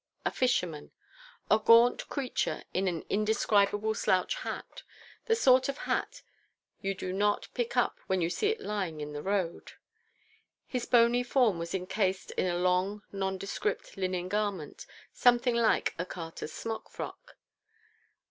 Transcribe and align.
A 0.25 0.31
fisherman. 0.31 0.89
A 1.51 1.59
gaunt 1.59 2.09
creature 2.09 2.63
in 2.73 2.87
an 2.87 3.05
indescribable 3.07 3.93
slouch 3.93 4.33
hat: 4.37 4.81
the 5.27 5.35
sort 5.35 5.69
of 5.69 5.77
hat 5.77 6.23
you 6.81 6.95
do 6.95 7.13
not 7.13 7.47
pick 7.53 7.77
up 7.77 7.99
when 8.07 8.19
you 8.19 8.27
see 8.27 8.47
it 8.49 8.59
lying 8.61 8.99
in 8.99 9.13
the 9.13 9.21
road; 9.21 9.73
his 10.65 10.87
bony 10.87 11.21
form 11.21 11.59
was 11.59 11.75
encased 11.75 12.31
in 12.31 12.47
a 12.47 12.57
long, 12.57 13.03
nondescript 13.11 13.95
linen 13.95 14.27
garment, 14.27 14.87
something 15.13 15.55
like 15.55 15.93
a 15.99 16.05
carter's 16.07 16.51
smock 16.51 16.89
frock. 16.89 17.37